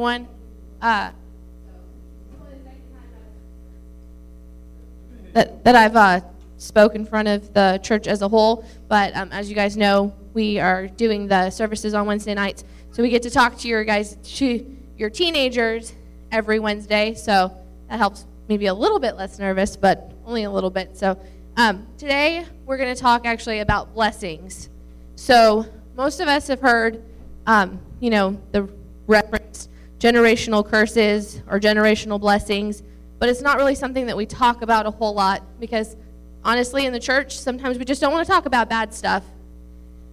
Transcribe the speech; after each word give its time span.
everyone. 0.00 0.26
Uh, 0.80 1.10
that, 5.34 5.62
that 5.62 5.76
I've 5.76 5.94
uh, 5.94 6.20
spoke 6.56 6.94
in 6.94 7.04
front 7.04 7.28
of 7.28 7.52
the 7.52 7.78
church 7.82 8.06
as 8.06 8.22
a 8.22 8.28
whole, 8.28 8.64
but 8.88 9.14
um, 9.14 9.30
as 9.30 9.50
you 9.50 9.54
guys 9.54 9.76
know, 9.76 10.14
we 10.32 10.58
are 10.58 10.86
doing 10.86 11.28
the 11.28 11.50
services 11.50 11.92
on 11.92 12.06
Wednesday 12.06 12.32
nights, 12.32 12.64
so 12.92 13.02
we 13.02 13.10
get 13.10 13.22
to 13.24 13.30
talk 13.30 13.58
to 13.58 13.68
your 13.68 13.84
guys, 13.84 14.16
to 14.38 14.74
your 14.96 15.10
teenagers 15.10 15.92
every 16.32 16.60
Wednesday. 16.60 17.12
So 17.12 17.54
that 17.90 17.98
helps 17.98 18.24
me 18.48 18.56
be 18.56 18.66
a 18.66 18.74
little 18.74 19.00
bit 19.00 19.16
less 19.16 19.38
nervous, 19.38 19.76
but 19.76 20.14
only 20.24 20.44
a 20.44 20.50
little 20.50 20.70
bit. 20.70 20.96
So 20.96 21.20
um, 21.58 21.86
today 21.98 22.46
we're 22.64 22.78
going 22.78 22.94
to 22.94 22.98
talk 22.98 23.26
actually 23.26 23.58
about 23.58 23.92
blessings. 23.92 24.70
So 25.16 25.66
most 25.94 26.20
of 26.20 26.28
us 26.28 26.46
have 26.46 26.60
heard, 26.60 27.04
um, 27.46 27.78
you 28.00 28.08
know, 28.08 28.40
the 28.52 28.66
reference 29.06 29.68
generational 30.00 30.66
curses 30.66 31.40
or 31.48 31.60
generational 31.60 32.18
blessings, 32.18 32.82
but 33.18 33.28
it's 33.28 33.42
not 33.42 33.58
really 33.58 33.74
something 33.74 34.06
that 34.06 34.16
we 34.16 34.26
talk 34.26 34.62
about 34.62 34.86
a 34.86 34.90
whole 34.90 35.14
lot 35.14 35.42
because 35.60 35.94
honestly, 36.42 36.86
in 36.86 36.92
the 36.92 36.98
church, 36.98 37.38
sometimes 37.38 37.78
we 37.78 37.84
just 37.84 38.00
don't 38.00 38.12
want 38.12 38.26
to 38.26 38.32
talk 38.32 38.46
about 38.46 38.68
bad 38.68 38.92
stuff 38.94 39.22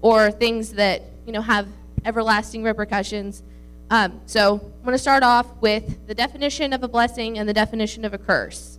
or 0.02 0.30
things 0.30 0.74
that 0.74 1.02
you 1.26 1.32
know 1.32 1.42
have 1.42 1.68
everlasting 2.06 2.64
repercussions. 2.64 3.42
Um, 3.90 4.20
so 4.26 4.56
I'm 4.56 4.84
going 4.84 4.94
to 4.94 4.98
start 4.98 5.24
off 5.24 5.48
with 5.62 6.06
the 6.08 6.14
definition 6.14 6.74
of 6.74 6.84
a 6.84 6.88
blessing 6.90 7.40
and 7.40 7.48
the 7.48 7.54
definition 7.54 8.04
of 8.04 8.14
a 8.14 8.18
curse. 8.18 8.78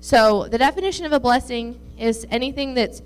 So 0.00 0.46
the 0.46 0.58
definition 0.58 1.04
of 1.04 1.12
a 1.12 1.18
blessing 1.18 1.80
is 1.98 2.24
anything 2.30 2.74
that's 2.74 3.02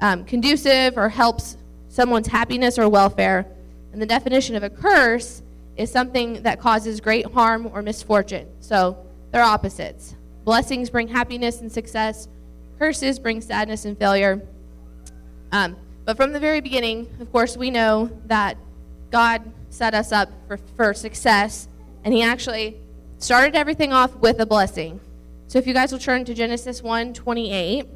um, 0.00 0.24
conducive 0.24 0.98
or 0.98 1.08
helps 1.08 1.56
someone's 1.88 2.26
happiness 2.26 2.78
or 2.78 2.88
welfare, 2.88 3.46
and 3.92 4.02
the 4.02 4.06
definition 4.06 4.56
of 4.56 4.64
a 4.64 4.70
curse 4.70 5.42
is 5.76 5.90
something 5.90 6.42
that 6.42 6.60
causes 6.60 7.00
great 7.00 7.26
harm 7.26 7.70
or 7.72 7.82
misfortune. 7.82 8.48
So 8.60 8.96
they're 9.30 9.42
opposites. 9.42 10.14
Blessings 10.44 10.90
bring 10.90 11.08
happiness 11.08 11.60
and 11.60 11.70
success. 11.70 12.28
Curses 12.78 13.18
bring 13.18 13.40
sadness 13.40 13.84
and 13.84 13.98
failure. 13.98 14.40
Um, 15.52 15.76
but 16.04 16.16
from 16.16 16.32
the 16.32 16.40
very 16.40 16.60
beginning, 16.60 17.08
of 17.20 17.30
course, 17.30 17.56
we 17.56 17.70
know 17.70 18.10
that 18.26 18.56
God 19.10 19.42
set 19.68 19.94
us 19.94 20.12
up 20.12 20.30
for, 20.48 20.58
for 20.76 20.94
success, 20.94 21.68
and 22.04 22.14
He 22.14 22.22
actually 22.22 22.76
started 23.18 23.54
everything 23.54 23.92
off 23.92 24.14
with 24.16 24.40
a 24.40 24.46
blessing. 24.46 25.00
So 25.46 25.58
if 25.58 25.66
you 25.66 25.74
guys 25.74 25.92
will 25.92 25.98
turn 25.98 26.24
to 26.24 26.34
Genesis 26.34 26.82
1 26.82 27.12
28. 27.12 27.86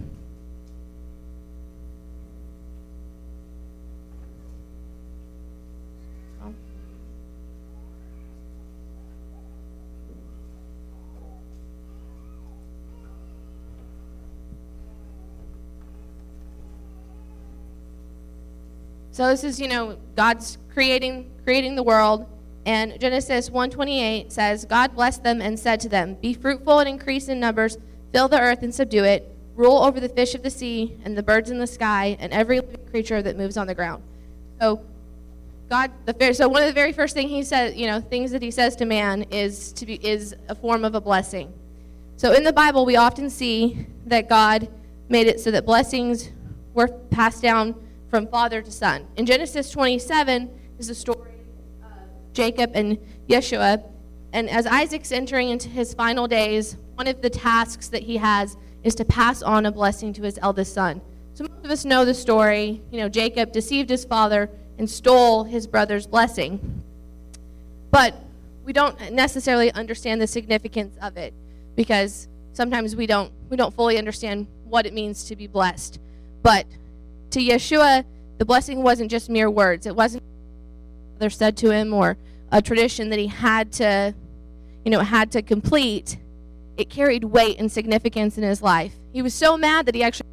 So 19.14 19.28
this 19.28 19.44
is, 19.44 19.60
you 19.60 19.68
know, 19.68 19.96
God's 20.16 20.58
creating 20.72 21.30
creating 21.44 21.76
the 21.76 21.84
world, 21.84 22.26
and 22.66 22.98
Genesis 22.98 23.48
1:28 23.48 24.32
says, 24.32 24.64
"God 24.64 24.96
blessed 24.96 25.22
them 25.22 25.40
and 25.40 25.56
said 25.56 25.78
to 25.80 25.88
them, 25.88 26.16
Be 26.20 26.34
fruitful 26.34 26.80
and 26.80 26.88
increase 26.88 27.28
in 27.28 27.38
numbers, 27.38 27.78
fill 28.12 28.26
the 28.26 28.40
earth 28.40 28.64
and 28.64 28.74
subdue 28.74 29.04
it, 29.04 29.32
rule 29.54 29.76
over 29.84 30.00
the 30.00 30.08
fish 30.08 30.34
of 30.34 30.42
the 30.42 30.50
sea 30.50 30.96
and 31.04 31.16
the 31.16 31.22
birds 31.22 31.48
in 31.48 31.60
the 31.60 31.66
sky 31.68 32.16
and 32.18 32.32
every 32.32 32.60
creature 32.90 33.22
that 33.22 33.36
moves 33.36 33.56
on 33.56 33.68
the 33.68 33.74
ground." 33.74 34.02
So 34.60 34.80
God, 35.70 35.92
the 36.06 36.34
so 36.34 36.48
one 36.48 36.62
of 36.62 36.66
the 36.66 36.74
very 36.74 36.92
first 36.92 37.14
thing 37.14 37.28
He 37.28 37.44
says, 37.44 37.76
you 37.76 37.86
know, 37.86 38.00
things 38.00 38.32
that 38.32 38.42
He 38.42 38.50
says 38.50 38.74
to 38.76 38.84
man 38.84 39.26
is 39.30 39.70
to 39.74 39.86
be 39.86 39.94
is 40.02 40.34
a 40.48 40.56
form 40.56 40.84
of 40.84 40.96
a 40.96 41.00
blessing. 41.00 41.52
So 42.16 42.32
in 42.32 42.42
the 42.42 42.52
Bible, 42.52 42.84
we 42.84 42.96
often 42.96 43.30
see 43.30 43.86
that 44.06 44.28
God 44.28 44.66
made 45.08 45.28
it 45.28 45.38
so 45.38 45.52
that 45.52 45.64
blessings 45.64 46.30
were 46.74 46.88
passed 46.88 47.42
down 47.42 47.76
from 48.08 48.26
father 48.28 48.62
to 48.62 48.70
son. 48.70 49.06
In 49.16 49.26
Genesis 49.26 49.70
27 49.70 50.50
is 50.78 50.88
the 50.88 50.94
story 50.94 51.32
of 51.82 52.32
Jacob 52.32 52.72
and 52.74 52.98
Esau. 53.28 53.78
And 54.32 54.50
as 54.50 54.66
Isaac's 54.66 55.12
entering 55.12 55.50
into 55.50 55.68
his 55.68 55.94
final 55.94 56.26
days, 56.26 56.76
one 56.94 57.06
of 57.06 57.22
the 57.22 57.30
tasks 57.30 57.88
that 57.88 58.02
he 58.02 58.16
has 58.16 58.56
is 58.82 58.94
to 58.96 59.04
pass 59.04 59.42
on 59.42 59.66
a 59.66 59.72
blessing 59.72 60.12
to 60.14 60.22
his 60.22 60.38
eldest 60.42 60.74
son. 60.74 61.00
So 61.34 61.44
most 61.44 61.64
of 61.64 61.70
us 61.70 61.84
know 61.84 62.04
the 62.04 62.14
story. 62.14 62.80
You 62.90 63.00
know, 63.00 63.08
Jacob 63.08 63.52
deceived 63.52 63.90
his 63.90 64.04
father 64.04 64.50
and 64.78 64.88
stole 64.88 65.44
his 65.44 65.66
brother's 65.66 66.06
blessing. 66.06 66.82
But 67.90 68.14
we 68.64 68.72
don't 68.72 69.12
necessarily 69.12 69.72
understand 69.72 70.20
the 70.20 70.26
significance 70.26 70.96
of 71.00 71.16
it 71.16 71.32
because 71.76 72.28
sometimes 72.52 72.96
we 72.96 73.06
don't 73.06 73.32
we 73.50 73.56
don't 73.56 73.74
fully 73.74 73.98
understand 73.98 74.46
what 74.64 74.86
it 74.86 74.92
means 74.92 75.24
to 75.24 75.36
be 75.36 75.46
blessed. 75.46 75.98
But 76.42 76.66
to 77.34 77.40
Esau, 77.40 78.02
the 78.38 78.44
blessing 78.44 78.82
wasn't 78.82 79.10
just 79.10 79.28
mere 79.28 79.50
words. 79.50 79.86
It 79.86 79.94
wasn't 79.94 80.22
they 81.18 81.28
said 81.28 81.56
to 81.58 81.70
him 81.70 81.92
or 81.92 82.16
a 82.50 82.60
tradition 82.60 83.10
that 83.10 83.18
he 83.18 83.28
had 83.28 83.72
to, 83.72 84.14
you 84.84 84.90
know, 84.90 85.00
had 85.00 85.30
to 85.32 85.42
complete. 85.42 86.18
It 86.76 86.90
carried 86.90 87.24
weight 87.24 87.58
and 87.58 87.70
significance 87.70 88.36
in 88.36 88.42
his 88.42 88.60
life. 88.60 88.94
He 89.12 89.22
was 89.22 89.32
so 89.32 89.56
mad 89.56 89.86
that 89.86 89.94
he 89.94 90.02
actually 90.02 90.26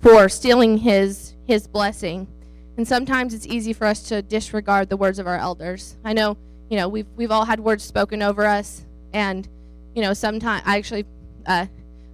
for 0.00 0.28
stealing 0.28 0.78
his 0.78 1.34
his 1.46 1.66
blessing. 1.66 2.28
And 2.76 2.86
sometimes 2.86 3.32
it's 3.32 3.46
easy 3.46 3.72
for 3.72 3.86
us 3.86 4.02
to 4.08 4.20
disregard 4.20 4.90
the 4.90 4.96
words 4.96 5.18
of 5.18 5.26
our 5.26 5.38
elders. 5.38 5.96
I 6.04 6.12
know, 6.12 6.36
you 6.68 6.76
know, 6.76 6.88
we've 6.88 7.06
we've 7.16 7.30
all 7.30 7.46
had 7.46 7.60
words 7.60 7.82
spoken 7.82 8.22
over 8.22 8.44
us, 8.44 8.84
and 9.14 9.48
you 9.94 10.02
know, 10.02 10.12
sometimes 10.12 10.62
I 10.66 10.76
actually 10.76 11.06
uh, 11.46 11.66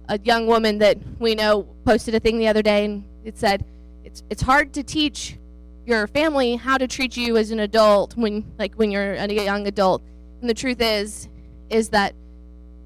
a 0.09 0.19
young 0.19 0.47
woman 0.47 0.79
that 0.79 0.97
we 1.19 1.35
know 1.35 1.63
posted 1.85 2.15
a 2.15 2.19
thing 2.19 2.37
the 2.37 2.47
other 2.47 2.61
day 2.61 2.85
and 2.85 3.03
it 3.23 3.37
said 3.37 3.63
it's 4.03 4.23
it's 4.29 4.41
hard 4.41 4.73
to 4.73 4.83
teach 4.83 5.37
your 5.85 6.07
family 6.07 6.55
how 6.55 6.77
to 6.77 6.87
treat 6.87 7.17
you 7.17 7.37
as 7.37 7.51
an 7.51 7.59
adult 7.59 8.15
when 8.15 8.45
like 8.57 8.73
when 8.75 8.91
you're 8.91 9.13
a 9.13 9.27
young 9.27 9.67
adult. 9.67 10.01
And 10.41 10.49
the 10.49 10.53
truth 10.53 10.81
is 10.81 11.27
is 11.69 11.89
that 11.89 12.13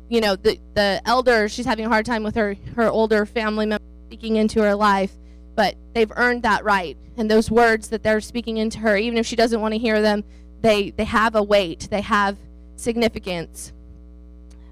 you 0.10 0.22
know 0.22 0.36
the 0.36 0.60
the 0.74 1.02
elder 1.06 1.50
she's 1.50 1.66
having 1.66 1.86
a 1.86 1.90
hard 1.90 2.06
time 2.06 2.24
with 2.24 2.36
her 2.36 2.56
her 2.76 2.90
older 2.90 3.26
family 3.26 3.66
member 3.66 3.84
speaking 4.08 4.38
into 4.38 4.62
her 4.62 4.76
life 4.76 5.12
but 5.56 5.76
they've 5.94 6.12
earned 6.16 6.44
that 6.44 6.64
right. 6.64 6.98
And 7.18 7.32
those 7.32 7.50
words 7.50 7.90
that 7.90 8.04
they're 8.04 8.22
speaking 8.22 8.58
into 8.58 8.80
her 8.80 8.96
even 8.96 9.18
if 9.18 9.26
she 9.26 9.36
doesn't 9.36 9.60
want 9.60 9.74
to 9.74 9.80
hear 9.80 10.02
them 10.02 10.24
they 10.62 10.92
they 10.92 11.04
have 11.04 11.36
a 11.36 11.44
weight 11.44 11.88
they 11.92 12.02
have 12.02 12.38
significance. 12.76 13.74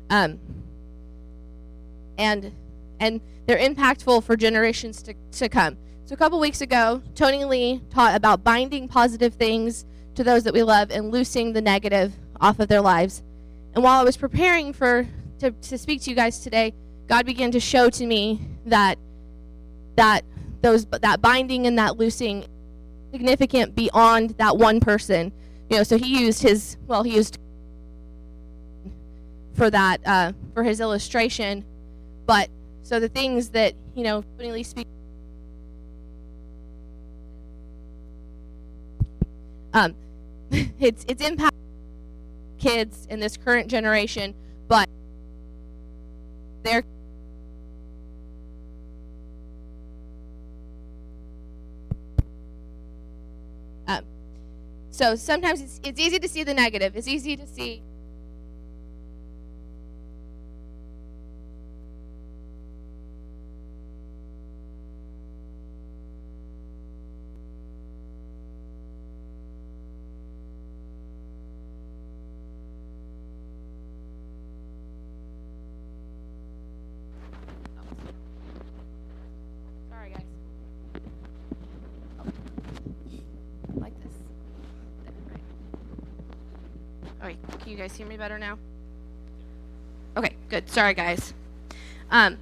Um 0.09 0.39
and 2.18 2.52
and 3.00 3.22
they're 3.46 3.58
impactful 3.58 4.24
for 4.24 4.36
generations 4.36 5.02
to, 5.03 5.14
to 5.34 5.50
come. 5.50 5.78
So 6.06 6.14
a 6.14 6.18
couple 6.18 6.40
weeks 6.40 6.62
ago, 6.62 7.02
Tony 7.16 7.46
Lee 7.46 7.81
taught 7.90 8.16
about 8.16 8.44
binding 8.44 8.88
positive 8.88 9.34
things 9.34 9.86
to 10.16 10.24
those 10.24 10.44
that 10.44 10.54
we 10.54 10.64
love 10.64 10.92
and 10.92 11.12
loosing 11.12 11.54
the 11.54 11.62
negative 11.62 12.14
off 12.40 12.59
of 12.59 12.68
their 12.68 12.81
lives. 12.81 13.24
And 13.74 13.84
while 13.84 14.00
I 14.00 14.04
was 14.04 14.18
preparing 14.18 14.72
for 14.72 15.08
to, 15.40 15.52
to 15.52 15.78
speak 15.78 16.02
to 16.04 16.09
you 16.09 16.16
guys 16.16 16.40
today, 16.40 16.74
God 17.08 17.25
began 17.25 17.52
to 17.52 17.59
show 17.59 17.90
to 17.90 18.06
me 18.06 18.40
that 18.66 18.98
that 19.96 20.24
those 20.62 20.86
that 20.86 21.22
binding 21.22 21.68
and 21.68 21.78
that 21.78 21.98
loosing 21.98 22.46
significant 23.12 23.75
beyond 23.75 24.31
that 24.38 24.58
one 24.58 24.80
person. 24.80 25.31
You 25.70 25.78
know, 25.78 25.84
so 25.84 25.98
he 25.98 26.20
used 26.20 26.42
his 26.42 26.78
well, 26.88 27.04
he 27.04 27.16
used 27.16 27.38
for 29.54 29.70
that 29.70 30.02
uh, 30.06 30.34
for 30.54 30.64
his 30.64 30.80
illustration 30.80 31.66
but 32.25 32.50
so 32.84 33.00
the 33.00 33.09
things 33.09 33.50
that, 33.50 33.74
you 33.96 34.03
know, 34.03 34.18
openly 34.18 34.63
speak 34.63 34.88
um 39.74 39.94
it's 40.80 41.06
it's 41.08 41.22
impact 41.22 41.56
kids 42.58 43.06
in 43.10 43.19
this 43.19 43.38
current 43.38 43.68
generation, 43.68 44.33
but 44.68 44.89
they're 46.63 46.83
um, 53.88 54.04
so 54.89 55.16
sometimes 55.16 55.62
it's, 55.62 55.80
it's 55.83 56.00
easy 56.00 56.18
to 56.19 56.27
see 56.27 56.44
the 56.44 56.54
negative. 56.54 56.95
It's 56.95 57.07
easy 57.07 57.36
to 57.36 57.45
see 57.45 57.83
guys 87.88 87.98
hear 87.98 88.08
me 88.08 88.18
better 88.18 88.40
now? 88.40 88.58
Okay, 90.18 90.36
good. 90.50 90.68
Sorry, 90.68 90.96
guys. 90.96 91.36
Um, 92.10 92.40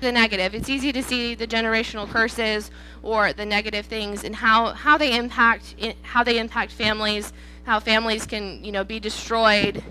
the 0.00 0.12
negative. 0.12 0.54
It's 0.54 0.68
easy 0.68 0.92
to 0.92 1.02
see 1.02 1.34
the 1.34 1.48
generational 1.48 2.08
curses 2.08 2.70
or 3.02 3.32
the 3.32 3.44
negative 3.44 3.86
things 3.86 4.22
and 4.22 4.36
how, 4.36 4.66
how 4.66 4.96
they 4.96 5.16
impact 5.16 5.74
how 6.02 6.22
they 6.22 6.38
impact 6.38 6.70
families, 6.70 7.32
how 7.64 7.80
families 7.80 8.24
can 8.24 8.62
you 8.62 8.70
know 8.70 8.84
be 8.84 9.00
destroyed 9.00 9.82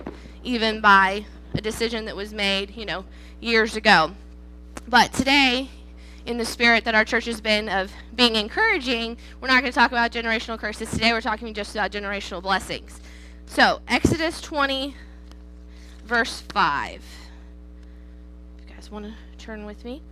even 0.42 0.80
by 0.80 1.26
a 1.56 1.60
decision 1.60 2.06
that 2.06 2.16
was 2.16 2.34
made 2.34 2.78
you 2.78 2.86
know 2.86 3.04
years 3.42 3.76
ago. 3.76 4.12
But 4.88 5.12
today, 5.12 5.68
in 6.26 6.38
the 6.38 6.46
spirit 6.46 6.86
that 6.86 6.96
our 6.96 7.04
church 7.04 7.26
has 7.26 7.42
been 7.42 7.68
of 7.68 7.92
being 8.16 8.38
encouraging, 8.38 9.18
we're 9.42 9.50
not 9.50 9.64
going 9.64 9.74
to 9.74 9.78
talk 9.78 9.92
about 9.92 10.14
generational 10.14 10.58
curses 10.58 10.90
today. 10.90 11.12
We're 11.12 11.20
talking 11.20 11.54
just 11.54 11.76
about 11.76 11.92
generational 11.92 12.42
blessings. 12.42 13.02
So 13.50 13.81
Exodus 13.88 14.42
20, 14.42 14.94
verse 16.06 16.42
5. 16.54 16.94
If 16.94 18.69
you 18.69 18.75
guys 18.75 18.92
want 18.92 19.06
to 19.06 19.13
turn 19.44 19.66
with 19.66 19.84
me. 19.84 20.04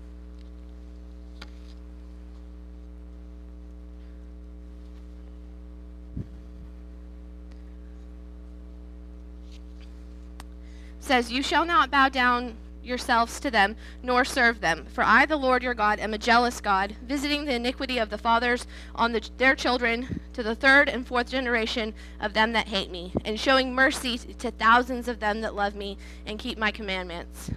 says, 11.00 11.32
You 11.32 11.42
shall 11.42 11.64
not 11.64 11.90
bow 11.90 12.10
down 12.10 12.56
yourselves 12.88 13.40
to 13.40 13.52
them, 13.52 13.76
nor 14.02 14.26
serve 14.26 14.62
them. 14.62 14.86
For 14.92 15.04
I, 15.04 15.26
the 15.26 15.38
Lord 15.38 15.62
your 15.62 15.74
God, 15.74 16.00
am 16.00 16.14
a 16.14 16.18
jealous 16.18 16.62
God, 16.62 16.96
visiting 17.04 17.46
the 17.46 17.56
iniquity 17.56 17.98
of 17.98 18.10
the 18.10 18.18
fathers 18.18 18.66
on 18.96 19.12
the, 19.12 19.30
their 19.38 19.56
children 19.56 20.22
to 20.34 20.42
the 20.42 20.56
third 20.56 20.90
and 20.90 21.06
fourth 21.06 21.30
generation 21.30 21.94
of 22.20 22.34
them 22.34 22.54
that 22.54 22.68
hate 22.68 22.90
me, 22.90 23.14
and 23.26 23.40
showing 23.40 23.76
mercy 23.76 24.18
to 24.18 24.52
thousands 24.52 25.08
of 25.08 25.20
them 25.20 25.42
that 25.42 25.56
love 25.56 25.76
me 25.76 25.98
and 26.26 26.40
keep 26.40 26.58
my 26.58 26.72
commandments. 26.72 27.52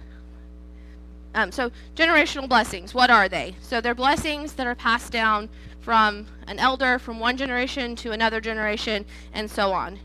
Um, 1.33 1.51
so, 1.51 1.71
generational 1.95 2.49
blessings, 2.49 2.93
what 2.93 3.09
are 3.09 3.29
they? 3.29 3.55
So, 3.61 3.79
they're 3.79 3.95
blessings 3.95 4.53
that 4.53 4.67
are 4.67 4.75
passed 4.75 5.13
down 5.13 5.47
from 5.79 6.27
an 6.47 6.59
elder 6.59 6.99
from 6.99 7.19
one 7.19 7.37
generation 7.37 7.95
to 7.97 8.11
another 8.11 8.41
generation, 8.41 9.05
and 9.33 9.49
so 9.49 9.71
on. 9.71 9.99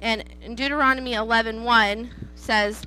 And 0.00 0.24
in 0.42 0.54
Deuteronomy 0.54 1.14
11:1 1.14 2.10
says, 2.34 2.82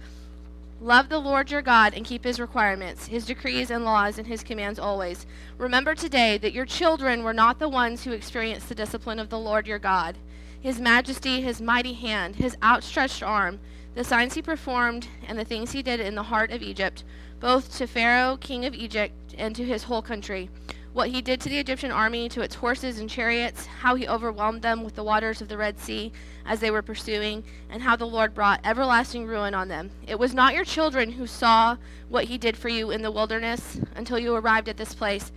Love 0.80 1.10
the 1.10 1.18
Lord 1.18 1.50
your 1.50 1.64
God 1.64 1.96
and 1.96 2.06
keep 2.06 2.24
his 2.24 2.40
requirements, 2.40 3.08
his 3.08 3.26
decrees 3.26 3.72
and 3.72 3.84
laws, 3.84 4.20
and 4.20 4.28
his 4.28 4.44
commands 4.44 4.78
always. 4.78 5.26
Remember 5.58 5.96
today 5.96 6.38
that 6.38 6.54
your 6.54 6.68
children 6.68 7.24
were 7.24 7.34
not 7.34 7.58
the 7.58 7.68
ones 7.68 8.04
who 8.04 8.12
experienced 8.12 8.70
the 8.70 8.76
discipline 8.76 9.18
of 9.18 9.30
the 9.30 9.40
Lord 9.40 9.66
your 9.66 9.80
God. 9.80 10.18
His 10.60 10.80
majesty, 10.80 11.42
his 11.42 11.60
mighty 11.60 11.94
hand, 11.94 12.36
his 12.36 12.56
outstretched 12.62 13.24
arm, 13.24 13.60
the 13.96 14.04
signs 14.04 14.36
he 14.36 14.42
performed, 14.44 15.08
and 15.28 15.40
the 15.40 15.46
things 15.46 15.72
he 15.72 15.82
did 15.82 16.00
in 16.00 16.14
the 16.14 16.24
heart 16.24 16.52
of 16.52 16.62
Egypt, 16.62 17.04
both 17.40 17.76
to 17.78 17.88
Pharaoh, 17.88 18.38
king 18.38 18.64
of 18.64 18.76
Egypt, 18.76 19.34
and 19.36 19.56
to 19.56 19.66
his 19.66 19.84
whole 19.84 20.04
country 20.04 20.50
what 20.98 21.10
he 21.12 21.22
did 21.22 21.40
to 21.40 21.48
the 21.48 21.60
Egyptian 21.60 21.92
army, 21.92 22.28
to 22.28 22.42
its 22.42 22.56
horses 22.56 22.98
and 22.98 23.08
chariots, 23.08 23.68
how 23.68 23.94
he 23.94 24.08
overwhelmed 24.08 24.64
them 24.64 24.84
with 24.84 24.96
the 24.96 25.04
waters 25.04 25.44
of 25.44 25.48
the 25.48 25.56
Red 25.56 25.80
Sea 25.80 26.12
as 26.44 26.60
they 26.60 26.72
were 26.72 26.82
pursuing, 26.82 27.44
and 27.70 27.84
how 27.84 27.96
the 27.96 28.08
Lord 28.08 28.34
brought 28.34 28.60
everlasting 28.64 29.28
ruin 29.28 29.54
on 29.54 29.68
them. 29.68 29.92
It 30.08 30.18
was 30.18 30.34
not 30.34 30.56
your 30.56 30.66
children 30.66 31.12
who 31.12 31.28
saw 31.28 31.78
what 32.10 32.24
he 32.24 32.40
did 32.40 32.58
for 32.58 32.70
you 32.70 32.90
in 32.90 33.04
the 33.04 33.12
wilderness 33.12 33.80
until 33.96 34.18
you 34.18 34.34
arrived 34.34 34.68
at 34.68 34.78
this 34.78 34.96
place, 34.96 35.32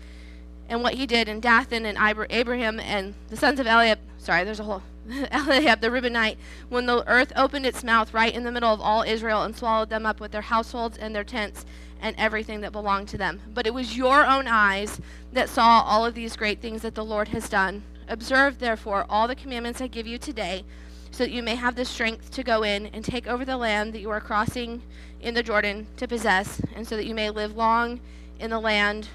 and 0.67 0.83
what 0.83 0.95
he 0.95 1.05
did 1.05 1.29
in 1.29 1.41
Dathan 1.41 1.85
and 1.85 1.99
Abiram 1.99 2.81
and 2.81 3.13
the 3.29 3.37
sons 3.37 3.61
of 3.61 3.67
Eliab. 3.67 3.99
Sorry, 4.17 4.45
there's 4.45 4.61
a 4.61 4.65
whole. 4.65 4.83
Eliab 5.31 5.83
the 5.83 5.91
Reubenite, 5.91 6.39
when 6.71 6.87
the 6.87 7.07
earth 7.07 7.35
opened 7.37 7.67
its 7.67 7.85
mouth 7.85 8.15
right 8.15 8.35
in 8.35 8.45
the 8.45 8.53
middle 8.53 8.73
of 8.73 8.81
all 8.81 9.03
Israel 9.03 9.43
and 9.43 9.55
swallowed 9.55 9.91
them 9.91 10.07
up 10.07 10.21
with 10.21 10.31
their 10.31 10.41
households 10.41 10.97
and 10.97 11.15
their 11.15 11.25
tents 11.25 11.67
and 12.01 12.17
everything 12.19 12.61
that 12.61 12.73
belonged 12.73 13.09
to 13.09 13.19
them. 13.19 13.41
But 13.53 13.67
it 13.67 13.75
was 13.75 13.97
your 13.97 14.27
own 14.27 14.47
eyes 14.49 15.01
that 15.33 15.49
saw 15.49 15.83
all 15.83 16.05
of 16.05 16.15
these 16.15 16.37
great 16.37 16.61
things 16.61 16.83
that 16.83 16.95
the 16.95 17.05
Lord 17.05 17.29
has 17.29 17.49
done. 17.49 17.83
Observe, 18.09 18.59
therefore, 18.59 19.07
all 19.09 19.29
the 19.29 19.35
commandments 19.35 19.81
I 19.81 19.87
give 19.87 20.07
you 20.07 20.19
today, 20.19 20.65
so 21.11 21.25
that 21.25 21.33
you 21.33 21.43
may 21.43 21.55
have 21.55 21.75
the 21.77 21.85
strength 21.85 22.31
to 22.33 22.43
go 22.43 22.63
in 22.63 22.87
and 22.87 23.05
take 23.05 23.27
over 23.27 23.45
the 23.45 23.57
land 23.57 23.93
that 23.93 24.01
you 24.01 24.11
are 24.11 24.21
crossing 24.21 24.83
in 25.21 25.35
the 25.35 25.43
Jordan 25.43 25.87
to 25.97 26.09
possess, 26.09 26.61
and 26.75 26.87
so 26.87 26.97
that 26.97 27.07
you 27.07 27.15
may 27.15 27.31
live 27.31 27.57
long 27.57 28.01
in 28.39 28.51
the 28.51 28.61
land 28.61 29.09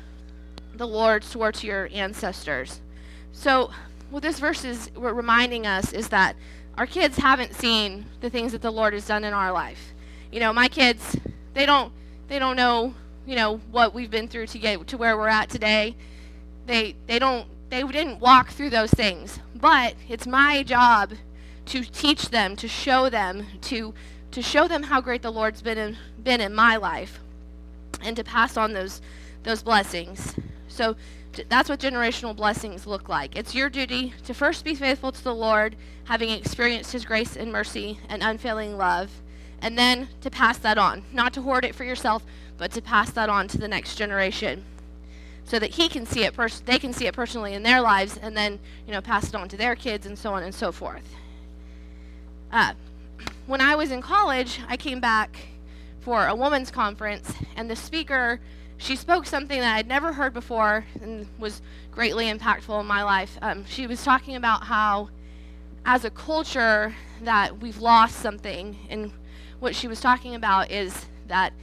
the 0.78 0.88
Lord 0.88 1.24
swore 1.24 1.52
to 1.52 1.68
your 1.68 1.90
ancestors. 1.94 2.82
So, 3.32 3.72
what 4.10 4.22
this 4.22 4.40
verse 4.40 4.64
is 4.64 4.92
reminding 4.96 5.66
us 5.66 5.94
is 5.94 6.10
that 6.10 6.36
our 6.78 6.86
kids 6.86 7.18
haven't 7.18 7.54
seen 7.54 8.06
the 8.22 8.30
things 8.30 8.52
that 8.52 8.62
the 8.62 8.72
Lord 8.72 8.94
has 8.94 9.08
done 9.08 9.24
in 9.24 9.34
our 9.34 9.52
life. 9.52 9.94
You 10.32 10.40
know, 10.40 10.54
my 10.54 10.68
kids, 10.68 11.18
they 11.54 11.66
don't 11.66 11.92
they 12.28 12.40
don't 12.40 12.56
know, 12.56 12.94
you 13.26 13.36
know, 13.36 13.58
what 13.72 13.94
we've 13.94 14.12
been 14.12 14.28
through 14.28 14.48
to 14.48 14.60
get 14.60 14.88
to 14.88 14.98
where 14.98 15.18
we're 15.18 15.28
at 15.28 15.50
today. 15.50 15.96
They 16.66 16.96
they 17.08 17.20
don't 17.20 17.48
they 17.70 17.84
didn't 17.84 18.20
walk 18.20 18.50
through 18.50 18.70
those 18.70 18.92
things. 18.92 19.40
But 19.54 19.96
it's 20.08 20.28
my 20.28 20.64
job 20.64 21.14
to 21.68 21.84
teach 21.84 22.30
them, 22.30 22.56
to 22.58 22.68
show 22.68 23.10
them, 23.10 23.46
to 23.62 23.94
to 24.32 24.42
show 24.42 24.68
them 24.68 24.84
how 24.84 25.02
great 25.02 25.22
the 25.22 25.32
Lord's 25.32 25.62
been 25.62 25.78
in, 25.78 25.98
been 26.22 26.42
in 26.42 26.54
my 26.54 26.76
life 26.76 27.20
and 28.04 28.16
to 28.16 28.24
pass 28.24 28.58
on 28.58 28.74
those 28.74 29.02
those 29.44 29.64
blessings. 29.64 30.36
So 30.68 30.96
that's 31.50 31.70
what 31.70 31.80
generational 31.80 32.36
blessings 32.36 32.88
look 32.88 33.10
like. 33.10 33.36
It's 33.36 33.54
your 33.54 33.70
duty 33.70 34.14
to 34.24 34.34
first 34.34 34.64
be 34.64 34.74
faithful 34.74 35.12
to 35.12 35.24
the 35.24 35.36
Lord, 35.36 35.76
having 36.06 36.30
experienced 36.30 36.92
his 36.92 37.06
grace 37.06 37.36
and 37.36 37.52
mercy 37.52 38.00
and 38.10 38.24
unfailing 38.24 38.78
love 38.78 39.12
and 39.62 39.78
then 39.78 40.10
to 40.22 40.30
pass 40.30 40.58
that 40.60 40.78
on. 40.78 41.04
Not 41.12 41.34
to 41.34 41.42
hoard 41.42 41.66
it 41.66 41.76
for 41.76 41.84
yourself, 41.84 42.24
but 42.58 42.72
to 42.72 42.82
pass 42.82 43.12
that 43.12 43.30
on 43.30 43.48
to 43.50 43.58
the 43.58 43.68
next 43.68 43.96
generation 43.96 44.64
so 45.46 45.60
that 45.60 45.72
he 45.72 45.88
can 45.88 46.06
see 46.06 46.24
it 46.24 46.34
pers- 46.34 46.62
they 46.62 46.80
can 46.80 46.92
see 46.92 47.06
it 47.06 47.14
personally 47.14 47.54
in 47.54 47.64
their 47.64 47.80
lives 47.80 48.18
and 48.18 48.36
then 48.36 48.60
you 48.86 48.92
know 48.92 49.02
pass 49.02 49.30
it 49.30 49.36
on 49.36 49.48
to 49.48 49.56
their 49.56 49.76
kids 49.76 50.06
and 50.06 50.18
so 50.18 50.34
on 50.34 50.44
and 50.44 50.54
so 50.54 50.72
forth 50.72 51.16
uh, 52.52 52.74
when 53.46 53.62
i 53.62 53.76
was 53.76 53.92
in 53.92 54.02
college 54.02 54.60
i 54.68 54.76
came 54.76 55.00
back 55.00 55.38
for 56.02 56.28
a 56.28 56.36
women's 56.36 56.72
conference 56.72 57.34
and 57.56 57.70
the 57.70 57.76
speaker 57.76 58.40
she 58.78 58.96
spoke 58.96 59.26
something 59.26 59.60
that 59.60 59.76
i'd 59.76 59.88
never 59.88 60.12
heard 60.14 60.34
before 60.34 60.86
and 61.02 61.28
was 61.38 61.62
greatly 61.92 62.26
impactful 62.26 62.80
in 62.80 62.86
my 62.86 63.04
life 63.04 63.38
um, 63.42 63.64
she 63.66 63.88
was 63.88 64.04
talking 64.04 64.36
about 64.36 64.64
how 64.64 65.08
as 65.86 66.04
a 66.04 66.10
culture 66.10 66.94
that 67.22 67.60
we've 67.60 67.78
lost 67.78 68.16
something 68.18 68.76
and 68.90 69.12
what 69.60 69.76
she 69.76 69.88
was 69.88 70.00
talking 70.00 70.36
about 70.36 70.72
is 70.72 71.06
that 71.28 71.54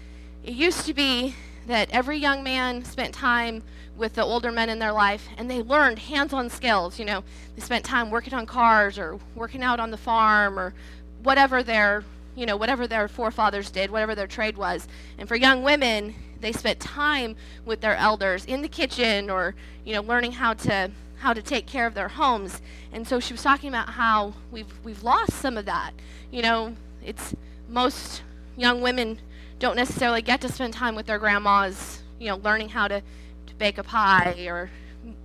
it 0.45 0.55
used 0.55 0.87
to 0.87 0.95
be 0.95 1.35
that 1.67 1.91
every 1.91 2.19
young 2.19 2.43
man 2.43 2.85
spent 2.85 3.15
time 3.15 3.63
with 3.97 4.15
the 4.15 4.23
older 4.23 4.51
men 4.51 4.69
in 4.69 4.79
their 4.79 4.93
life 4.93 5.29
and 5.37 5.51
they 5.51 5.63
learned 5.63 5.99
hands-on 5.99 6.49
skills 6.49 6.99
you 6.99 7.05
know. 7.05 7.23
They 7.55 7.63
spent 7.63 7.85
time 7.85 8.11
working 8.11 8.35
on 8.35 8.47
cars 8.47 8.99
or 8.99 9.19
working 9.35 9.63
out 9.63 9.79
on 9.79 9.91
the 9.91 9.97
farm 9.97 10.59
or 10.59 10.75
whatever 11.23 11.63
their 11.63 12.05
you 12.35 12.47
know 12.47 12.57
whatever 12.57 12.87
their 12.87 13.09
forefathers 13.09 13.71
did 13.71 13.91
whatever 13.91 14.15
their 14.15 14.27
trade 14.27 14.57
was. 14.57 14.89
And 15.19 15.29
for 15.29 15.37
young 15.37 15.63
women 15.63 16.15
they 16.41 16.53
spent 16.53 16.81
time 16.81 17.37
with 17.65 17.81
their 17.81 17.97
elders 17.97 18.45
in 18.45 18.63
the 18.63 18.69
kitchen 18.69 19.31
or 19.31 19.55
you 19.85 19.95
know 19.95 20.03
learning 20.03 20.33
how 20.33 20.55
to 20.55 20.91
how 21.19 21.33
to 21.33 21.43
take 21.43 21.67
care 21.67 21.87
of 21.87 21.95
their 21.95 22.09
homes. 22.09 22.61
And 22.93 23.07
so 23.07 23.21
she 23.21 23.33
was 23.33 23.43
talking 23.43 23.69
about 23.69 23.91
how 23.91 24.35
we've 24.51 24.73
we've 24.83 25.05
lost 25.05 25.33
some 25.35 25.57
of 25.57 25.67
that. 25.67 25.93
You 26.31 26.43
know 26.43 26.75
it's 27.05 27.35
most 27.73 28.23
young 28.57 28.83
women 28.83 29.19
don't 29.59 29.77
necessarily 29.77 30.23
get 30.23 30.41
to 30.43 30.53
spend 30.53 30.75
time 30.75 30.95
with 30.95 31.07
their 31.07 31.19
grandmas, 31.19 32.03
you 32.21 32.29
know, 32.29 32.37
learning 32.37 32.69
how 32.69 32.87
to, 32.87 33.01
to 33.47 33.55
bake 33.55 33.79
a 33.79 33.83
pie 33.83 34.45
or, 34.47 34.71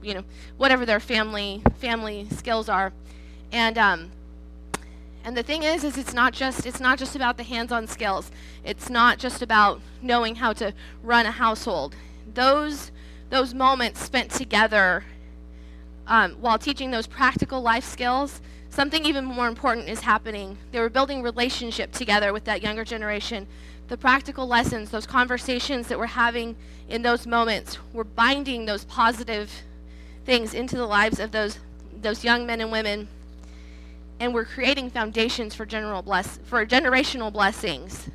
you 0.02 0.14
know, 0.14 0.24
whatever 0.58 0.86
their 0.86 1.00
family 1.00 1.62
family 1.80 2.28
skills 2.32 2.70
are. 2.70 2.94
And 3.52 3.78
um, 3.78 4.12
and 5.24 5.36
the 5.36 5.44
thing 5.44 5.64
is, 5.64 5.84
is 5.84 5.98
it's 5.98 6.14
not 6.14 6.34
just 6.34 6.66
it's 6.66 6.80
not 6.80 6.98
just 6.98 7.16
about 7.16 7.38
the 7.38 7.44
hands-on 7.44 7.88
skills. 7.88 8.32
It's 8.64 8.90
not 8.90 9.20
just 9.20 9.42
about 9.42 9.82
knowing 10.02 10.36
how 10.36 10.54
to 10.54 10.74
run 11.04 11.26
a 11.26 11.32
household. 11.32 11.96
Those 12.34 12.92
those 13.30 13.54
moments 13.54 14.02
spent 14.02 14.32
together 14.32 15.04
um, 16.08 16.34
while 16.40 16.58
teaching 16.58 16.92
those 16.92 17.08
practical 17.08 17.62
life 17.62 17.84
skills 17.84 18.42
something 18.78 19.06
even 19.06 19.26
more 19.26 19.48
important 19.48 19.90
is 19.90 20.02
happening. 20.02 20.56
They 20.72 20.80
were 20.80 20.88
building 20.88 21.24
relationship 21.24 21.92
together 21.92 22.32
with 22.32 22.44
that 22.44 22.62
younger 22.62 22.86
generation. 22.86 23.48
The 23.88 23.98
practical 23.98 24.46
lessons, 24.46 24.92
those 24.92 25.08
conversations 25.08 25.88
that 25.88 25.98
we're 25.98 26.06
having 26.06 26.56
in 26.88 27.02
those 27.02 27.26
moments, 27.26 27.80
we're 27.92 28.04
binding 28.04 28.68
those 28.68 28.86
positive 28.86 29.52
things 30.26 30.54
into 30.54 30.78
the 30.78 30.86
lives 30.86 31.20
of 31.20 31.32
those 31.32 31.58
those 32.04 32.24
young 32.24 32.46
men 32.46 32.62
and 32.62 32.72
women, 32.72 33.08
and 34.20 34.32
we're 34.32 34.46
creating 34.46 34.92
foundations 34.92 35.56
for 35.56 35.66
general 35.66 36.04
bless 36.04 36.38
for 36.44 36.64
generational 36.64 37.34
blessings. 37.34 38.12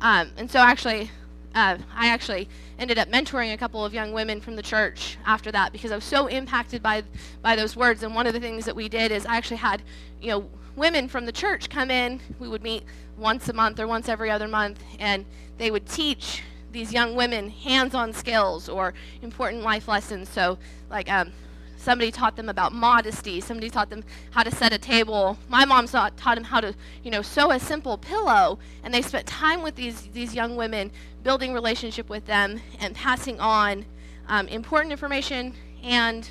Um, 0.00 0.30
and 0.38 0.50
so, 0.50 0.60
actually, 0.60 1.10
uh, 1.54 1.78
I 1.94 2.08
actually 2.08 2.48
ended 2.78 2.98
up 2.98 3.08
mentoring 3.08 3.52
a 3.52 3.56
couple 3.56 3.84
of 3.84 3.94
young 3.94 4.12
women 4.12 4.40
from 4.40 4.56
the 4.56 4.62
church 4.62 5.16
after 5.26 5.50
that 5.52 5.72
because 5.72 5.90
I 5.90 5.94
was 5.96 6.04
so 6.04 6.26
impacted 6.26 6.82
by 6.82 7.02
by 7.42 7.56
those 7.56 7.76
words. 7.76 8.02
And 8.02 8.14
one 8.14 8.26
of 8.26 8.32
the 8.32 8.40
things 8.40 8.64
that 8.64 8.76
we 8.76 8.88
did 8.88 9.10
is 9.10 9.26
I 9.26 9.36
actually 9.36 9.56
had, 9.58 9.82
you 10.20 10.30
know, 10.30 10.50
women 10.76 11.08
from 11.08 11.26
the 11.26 11.32
church 11.32 11.68
come 11.68 11.90
in. 11.90 12.20
We 12.38 12.48
would 12.48 12.62
meet 12.62 12.84
once 13.16 13.48
a 13.48 13.52
month 13.52 13.80
or 13.80 13.86
once 13.86 14.08
every 14.08 14.30
other 14.30 14.48
month, 14.48 14.82
and 14.98 15.24
they 15.58 15.70
would 15.70 15.86
teach 15.86 16.42
these 16.70 16.92
young 16.92 17.16
women 17.16 17.48
hands-on 17.50 18.12
skills 18.12 18.68
or 18.68 18.94
important 19.22 19.62
life 19.62 19.88
lessons. 19.88 20.28
So, 20.28 20.58
like 20.90 21.10
um, 21.10 21.32
somebody 21.78 22.10
taught 22.10 22.36
them 22.36 22.48
about 22.48 22.72
modesty. 22.72 23.40
Somebody 23.40 23.70
taught 23.70 23.88
them 23.88 24.04
how 24.32 24.42
to 24.42 24.50
set 24.50 24.72
a 24.72 24.78
table. 24.78 25.38
My 25.48 25.64
mom 25.64 25.86
taught, 25.86 26.16
taught 26.16 26.34
them 26.34 26.44
how 26.44 26.60
to, 26.60 26.74
you 27.02 27.10
know, 27.10 27.22
sew 27.22 27.50
a 27.50 27.58
simple 27.58 27.96
pillow. 27.96 28.58
And 28.82 28.92
they 28.92 29.00
spent 29.00 29.26
time 29.26 29.62
with 29.62 29.76
these 29.76 30.02
these 30.08 30.34
young 30.34 30.56
women, 30.56 30.90
building 31.22 31.54
relationship 31.54 32.10
with 32.10 32.26
them 32.26 32.60
and 32.80 32.94
passing 32.94 33.40
on 33.40 33.86
um, 34.28 34.46
important 34.48 34.92
information 34.92 35.54
and 35.82 36.28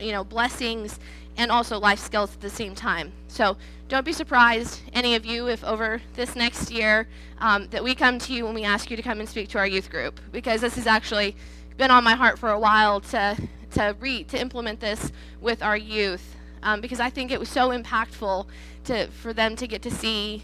you 0.00 0.10
know 0.10 0.24
blessings 0.24 0.98
and 1.36 1.50
also 1.50 1.78
life 1.78 1.98
skills 1.98 2.32
at 2.32 2.40
the 2.40 2.50
same 2.50 2.74
time. 2.74 3.12
So 3.28 3.56
don't 3.88 4.04
be 4.04 4.12
surprised, 4.12 4.80
any 4.92 5.14
of 5.14 5.26
you, 5.26 5.48
if 5.48 5.62
over 5.62 6.00
this 6.14 6.34
next 6.34 6.70
year 6.70 7.08
um, 7.38 7.68
that 7.68 7.84
we 7.84 7.94
come 7.94 8.18
to 8.20 8.32
you 8.32 8.44
when 8.46 8.54
we 8.54 8.64
ask 8.64 8.90
you 8.90 8.96
to 8.96 9.02
come 9.02 9.20
and 9.20 9.28
speak 9.28 9.48
to 9.50 9.58
our 9.58 9.66
youth 9.66 9.90
group, 9.90 10.18
because 10.32 10.62
this 10.62 10.76
has 10.76 10.86
actually 10.86 11.36
been 11.76 11.90
on 11.90 12.02
my 12.02 12.14
heart 12.14 12.38
for 12.38 12.48
a 12.48 12.58
while 12.58 13.00
to 13.00 13.36
to 13.72 13.96
read 14.00 14.28
to 14.28 14.40
implement 14.40 14.80
this 14.80 15.12
with 15.40 15.62
our 15.62 15.76
youth, 15.76 16.36
um, 16.62 16.80
because 16.80 17.00
I 17.00 17.10
think 17.10 17.30
it 17.30 17.40
was 17.40 17.48
so 17.48 17.70
impactful 17.70 18.46
to 18.84 19.08
for 19.08 19.32
them 19.32 19.56
to 19.56 19.66
get 19.66 19.82
to 19.82 19.90
see 19.90 20.42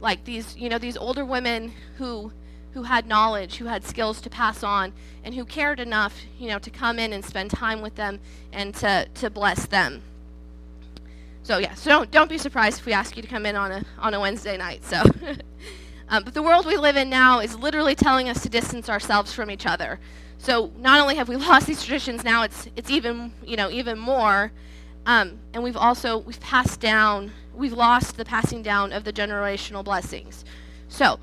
like 0.00 0.24
these 0.24 0.56
you 0.56 0.68
know 0.68 0.78
these 0.78 0.96
older 0.96 1.24
women 1.24 1.72
who 1.98 2.32
who 2.74 2.82
had 2.82 3.06
knowledge, 3.06 3.56
who 3.56 3.66
had 3.66 3.84
skills 3.84 4.20
to 4.20 4.28
pass 4.28 4.64
on, 4.64 4.92
and 5.22 5.34
who 5.34 5.44
cared 5.44 5.78
enough, 5.78 6.22
you 6.38 6.48
know, 6.48 6.58
to 6.58 6.70
come 6.70 6.98
in 6.98 7.12
and 7.12 7.24
spend 7.24 7.48
time 7.50 7.80
with 7.80 7.94
them 7.94 8.18
and 8.52 8.74
to, 8.74 9.06
to 9.14 9.30
bless 9.30 9.66
them. 9.66 10.02
So 11.44 11.58
yeah, 11.58 11.74
so 11.74 11.90
don't, 11.90 12.10
don't 12.10 12.28
be 12.28 12.36
surprised 12.36 12.80
if 12.80 12.86
we 12.86 12.92
ask 12.92 13.16
you 13.16 13.22
to 13.22 13.28
come 13.28 13.46
in 13.46 13.54
on 13.54 13.70
a 13.70 13.84
on 13.98 14.14
a 14.14 14.20
Wednesday 14.20 14.56
night. 14.56 14.84
So, 14.84 15.02
um, 16.08 16.24
but 16.24 16.34
the 16.34 16.42
world 16.42 16.66
we 16.66 16.76
live 16.76 16.96
in 16.96 17.08
now 17.08 17.40
is 17.40 17.56
literally 17.56 17.94
telling 17.94 18.28
us 18.28 18.42
to 18.42 18.48
distance 18.48 18.88
ourselves 18.88 19.32
from 19.32 19.50
each 19.50 19.66
other. 19.66 19.98
So 20.38 20.70
not 20.78 21.00
only 21.00 21.16
have 21.16 21.28
we 21.28 21.36
lost 21.50 21.66
these 21.66 21.82
traditions, 21.82 22.24
now 22.24 22.42
it's 22.42 22.68
it's 22.76 22.90
even 22.90 23.32
you 23.44 23.56
know 23.56 23.70
even 23.70 23.98
more, 23.98 24.52
um, 25.06 25.38
and 25.52 25.62
we've 25.62 25.76
also 25.76 26.18
we've 26.18 26.40
passed 26.40 26.80
down 26.80 27.32
we've 27.56 27.72
lost 27.72 28.16
the 28.16 28.24
passing 28.24 28.62
down 28.62 28.92
of 28.92 29.04
the 29.04 29.12
generational 29.12 29.84
blessings. 29.84 30.44
So 30.88 31.18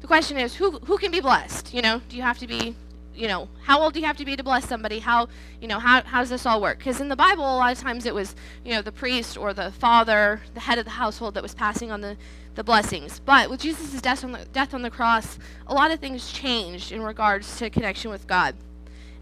the 0.00 0.06
question 0.06 0.38
is 0.38 0.54
who 0.56 0.72
who 0.72 0.98
can 0.98 1.10
be 1.10 1.20
blessed? 1.20 1.72
You 1.72 1.82
know, 1.82 2.00
do 2.08 2.16
you 2.16 2.22
have 2.22 2.38
to 2.38 2.46
be 2.46 2.74
you 3.16 3.28
know, 3.28 3.48
how 3.62 3.80
old 3.80 3.94
do 3.94 4.00
you 4.00 4.06
have 4.06 4.16
to 4.18 4.24
be 4.24 4.36
to 4.36 4.44
bless 4.44 4.68
somebody? 4.68 4.98
How, 4.98 5.28
you 5.60 5.68
know, 5.68 5.78
how, 5.78 6.02
how 6.02 6.20
does 6.20 6.30
this 6.30 6.46
all 6.46 6.60
work? 6.60 6.78
Because 6.78 7.00
in 7.00 7.08
the 7.08 7.16
Bible, 7.16 7.44
a 7.44 7.56
lot 7.56 7.72
of 7.72 7.80
times 7.80 8.06
it 8.06 8.14
was, 8.14 8.34
you 8.64 8.72
know, 8.72 8.82
the 8.82 8.92
priest 8.92 9.36
or 9.36 9.54
the 9.54 9.72
father, 9.72 10.40
the 10.54 10.60
head 10.60 10.78
of 10.78 10.84
the 10.84 10.92
household 10.92 11.34
that 11.34 11.42
was 11.42 11.54
passing 11.54 11.90
on 11.90 12.00
the, 12.00 12.16
the 12.54 12.64
blessings. 12.64 13.20
But 13.20 13.50
with 13.50 13.60
Jesus' 13.60 14.00
death 14.00 14.24
on, 14.24 14.32
the, 14.32 14.44
death 14.52 14.74
on 14.74 14.82
the 14.82 14.90
cross, 14.90 15.38
a 15.66 15.74
lot 15.74 15.90
of 15.90 16.00
things 16.00 16.30
changed 16.30 16.92
in 16.92 17.02
regards 17.02 17.58
to 17.58 17.70
connection 17.70 18.10
with 18.10 18.26
God. 18.26 18.54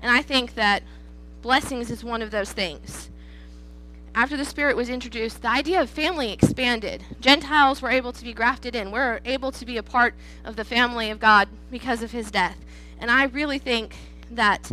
And 0.03 0.11
I 0.11 0.23
think 0.23 0.55
that 0.55 0.83
blessings 1.43 1.91
is 1.91 2.03
one 2.03 2.23
of 2.23 2.31
those 2.31 2.53
things. 2.53 3.11
After 4.17 4.37
the 4.37 4.45
Spirit 4.45 4.77
was 4.77 4.89
introduced, 4.89 5.43
the 5.43 5.51
idea 5.51 5.81
of 5.81 5.91
family 5.91 6.33
expanded. 6.33 7.03
Gentiles 7.21 7.83
were 7.83 7.91
able 7.91 8.13
to 8.13 8.23
be 8.23 8.33
grafted 8.33 8.77
in. 8.77 8.93
We're 8.93 9.21
able 9.25 9.51
to 9.51 9.67
be 9.67 9.77
a 9.77 9.83
part 9.83 10.15
of 10.45 10.55
the 10.55 10.65
family 10.65 11.11
of 11.11 11.19
God 11.19 11.49
because 11.69 12.01
of 12.01 12.13
his 12.13 12.31
death. 12.31 12.57
And 13.01 13.11
I 13.11 13.25
really 13.25 13.59
think 13.59 13.97
that 14.31 14.71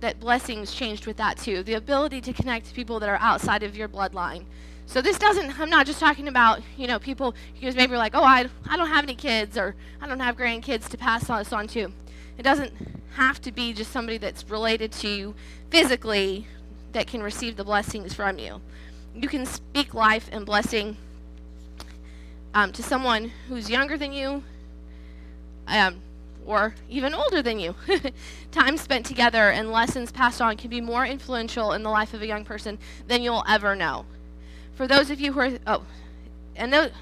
that 0.00 0.20
blessings 0.20 0.74
changed 0.74 1.06
with 1.06 1.16
that 1.16 1.38
too. 1.38 1.62
The 1.62 1.74
ability 1.74 2.20
to 2.22 2.32
connect 2.32 2.66
to 2.66 2.74
people 2.74 3.00
that 3.00 3.08
are 3.08 3.18
outside 3.20 3.62
of 3.62 3.76
your 3.76 3.88
bloodline. 3.88 4.44
So 4.86 5.00
this 5.00 5.18
doesn't 5.18 5.58
I'm 5.58 5.70
not 5.70 5.86
just 5.86 5.98
talking 5.98 6.28
about, 6.28 6.60
you 6.76 6.86
know, 6.86 6.98
people 6.98 7.34
because 7.54 7.74
maybe 7.74 7.90
you're 7.90 7.98
like, 7.98 8.14
"Oh, 8.14 8.24
I 8.24 8.48
I 8.68 8.76
don't 8.76 8.88
have 8.88 9.04
any 9.04 9.14
kids 9.14 9.56
or 9.56 9.74
I 10.00 10.06
don't 10.06 10.20
have 10.20 10.36
grandkids 10.36 10.88
to 10.88 10.98
pass 10.98 11.28
this 11.28 11.52
on 11.52 11.66
to." 11.68 11.92
It 12.36 12.42
doesn't 12.42 12.72
have 13.14 13.40
to 13.42 13.52
be 13.52 13.72
just 13.72 13.92
somebody 13.92 14.18
that's 14.18 14.48
related 14.50 14.92
to 14.92 15.08
you 15.08 15.34
physically 15.70 16.46
that 16.92 17.06
can 17.06 17.22
receive 17.22 17.56
the 17.56 17.64
blessings 17.64 18.12
from 18.12 18.38
you. 18.38 18.60
You 19.14 19.28
can 19.28 19.46
speak 19.46 19.94
life 19.94 20.28
and 20.32 20.44
blessing 20.44 20.96
um, 22.54 22.72
to 22.72 22.82
someone 22.82 23.32
who's 23.48 23.70
younger 23.70 23.96
than 23.96 24.12
you, 24.12 24.42
um, 25.66 26.00
or 26.46 26.74
even 26.88 27.14
older 27.14 27.42
than 27.42 27.58
you. 27.58 27.74
Time 28.52 28.76
spent 28.76 29.06
together 29.06 29.50
and 29.50 29.70
lessons 29.70 30.12
passed 30.12 30.40
on 30.40 30.56
can 30.56 30.70
be 30.70 30.80
more 30.80 31.06
influential 31.06 31.72
in 31.72 31.82
the 31.82 31.90
life 31.90 32.14
of 32.14 32.22
a 32.22 32.26
young 32.26 32.44
person 32.44 32.78
than 33.06 33.22
you'll 33.22 33.44
ever 33.48 33.74
know. 33.74 34.04
For 34.74 34.86
those 34.86 35.10
of 35.10 35.20
you 35.20 35.32
who 35.32 35.40
are, 35.40 35.50
oh, 35.66 35.82
and 36.56 36.92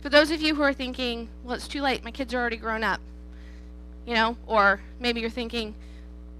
for 0.00 0.08
those 0.08 0.30
of 0.30 0.40
you 0.40 0.54
who 0.54 0.62
are 0.62 0.72
thinking, 0.72 1.28
well, 1.44 1.54
it's 1.54 1.68
too 1.68 1.82
late, 1.82 2.04
my 2.04 2.10
kids 2.10 2.32
are 2.34 2.38
already 2.38 2.56
grown 2.56 2.84
up, 2.84 3.00
you 4.06 4.14
know, 4.14 4.36
or 4.46 4.80
maybe 4.98 5.20
you're 5.20 5.30
thinking 5.30 5.74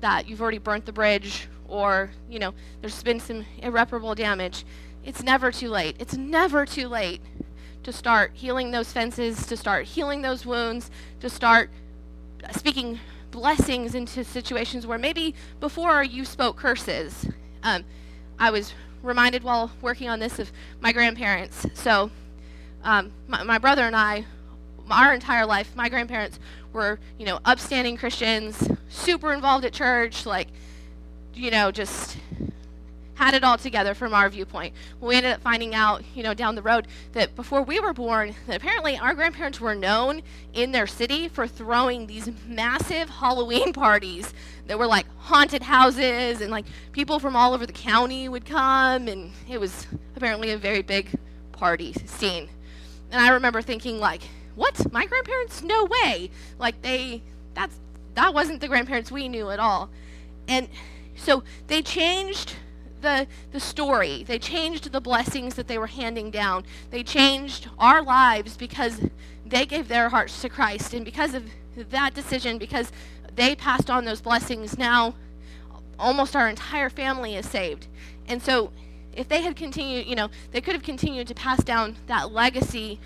that 0.01 0.29
you've 0.29 0.41
already 0.41 0.59
burnt 0.59 0.87
the 0.87 0.93
bridge, 0.93 1.49
or, 1.69 2.11
you 2.29 2.39
know, 2.39 2.55
there's 2.81 3.03
been 3.03 3.21
some 3.21 3.45
irreparable 3.63 4.15
damage. 4.15 4.65
It's 5.05 5.23
never 5.23 5.51
too 5.51 5.69
late. 5.69 5.97
It's 5.99 6.17
never 6.17 6.67
too 6.67 6.89
late 6.89 7.21
to 7.83 7.93
start 7.93 8.33
healing 8.35 8.71
those 8.71 8.93
fences, 8.93 9.47
to 9.47 9.57
start 9.57 9.87
healing 9.87 10.23
those 10.23 10.45
wounds, 10.45 10.91
to 11.21 11.31
start 11.31 11.71
speaking 12.57 12.99
blessings 13.31 13.95
into 13.95 14.25
situations 14.25 14.87
where 14.87 14.99
maybe 14.99 15.35
before 15.61 16.03
you 16.03 16.25
spoke 16.25 16.57
curses. 16.57 17.29
Um, 17.63 17.85
I 18.39 18.51
was 18.51 18.75
reminded 19.03 19.43
while 19.43 19.71
working 19.81 20.09
on 20.09 20.19
this 20.19 20.39
of 20.39 20.51
my 20.81 20.93
grandparents. 20.93 21.67
So, 21.75 22.11
um, 22.83 23.13
my, 23.29 23.43
my, 23.43 23.59
brother 23.59 23.83
and 23.83 23.95
I, 23.95 24.25
our 24.91 25.15
entire 25.15 25.47
life, 25.47 25.75
my 25.77 25.89
grandparents 25.89 26.39
were, 26.73 26.99
you 27.19 27.27
know, 27.27 27.39
upstanding 27.45 27.97
Christians, 27.97 28.71
super 28.89 29.33
involved 29.33 29.65
at 29.65 29.73
church, 29.73 30.25
like, 30.27 30.49
you 31.35 31.51
know, 31.51 31.71
just 31.71 32.17
had 33.21 33.35
it 33.35 33.45
all 33.45 33.59
together 33.59 33.93
from 33.93 34.15
our 34.15 34.31
viewpoint. 34.31 34.73
we 34.99 35.15
ended 35.15 35.31
up 35.31 35.43
finding 35.43 35.75
out, 35.75 36.03
you 36.15 36.23
know, 36.23 36.33
down 36.33 36.55
the 36.55 36.63
road 36.63 36.89
that 37.13 37.37
before 37.37 37.61
we 37.61 37.79
were 37.79 37.93
born, 37.93 38.35
that 38.47 38.57
apparently 38.57 38.97
our 38.97 39.13
grandparents 39.13 39.61
were 39.61 39.75
known 39.75 40.23
in 40.55 40.73
their 40.73 40.87
city 40.87 41.29
for 41.29 41.47
throwing 41.47 42.07
these 42.07 42.31
massive 42.49 43.11
Halloween 43.11 43.73
parties 43.75 44.33
that 44.69 44.79
were 44.79 44.87
like 44.87 45.05
haunted 45.19 45.63
houses 45.63 46.41
and 46.41 46.51
like 46.51 46.65
people 46.93 47.19
from 47.19 47.37
all 47.37 47.53
over 47.53 47.67
the 47.67 47.75
county 47.75 48.27
would 48.27 48.47
come 48.47 49.07
and 49.07 49.33
it 49.47 49.61
was 49.61 49.87
apparently 50.17 50.53
a 50.53 50.57
very 50.57 50.81
big 50.81 51.11
party 51.53 51.93
scene. 52.07 52.49
And 53.11 53.21
I 53.21 53.29
remember 53.33 53.61
thinking 53.61 53.99
like, 53.99 54.23
what? 54.55 54.91
My 54.95 55.05
grandparents? 55.05 55.63
No 55.63 55.85
way. 55.85 56.31
Like 56.59 56.81
they 56.81 57.21
that's 57.53 57.79
that 58.15 58.33
wasn't 58.33 58.63
the 58.63 58.69
grandparents 58.69 59.13
we 59.13 59.29
knew 59.29 59.51
at 59.51 59.61
all. 59.61 59.91
And 60.49 60.71
so 61.17 61.45
they 61.67 61.83
changed 61.83 62.55
the, 63.03 63.27
the 63.53 63.61
story. 63.61 64.25
They 64.25 64.39
changed 64.39 64.93
the 64.93 65.01
blessings 65.01 65.55
that 65.55 65.69
they 65.69 65.79
were 65.79 65.87
handing 65.87 66.31
down. 66.31 66.65
They 66.91 67.03
changed 67.03 67.69
our 67.79 68.03
lives 68.03 68.57
because 68.57 69.01
they 69.45 69.67
gave 69.67 69.89
their 69.89 70.09
hearts 70.09 70.41
to 70.43 70.49
Christ. 70.49 70.95
And 70.95 71.05
because 71.05 71.35
of 71.35 71.45
that 71.77 72.15
decision, 72.15 72.59
because 72.59 72.93
they 73.35 73.55
passed 73.55 73.91
on 73.91 74.05
those 74.05 74.21
blessings, 74.21 74.79
now 74.79 75.15
almost 75.99 76.35
our 76.35 76.49
entire 76.49 76.91
family 76.91 77.37
is 77.37 77.49
saved. 77.49 77.87
And 78.27 78.43
so 78.43 78.71
if 79.13 79.29
they 79.29 79.43
had 79.43 79.57
continued, 79.57 80.07
you 80.07 80.17
know, 80.17 80.31
they 80.53 80.61
could 80.61 80.75
have 80.75 80.83
continued 80.83 81.27
to 81.29 81.35
pass 81.35 81.63
down 81.63 81.97
that 82.07 82.33
legacy 82.33 82.99